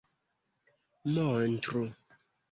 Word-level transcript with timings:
montru 1.13 1.83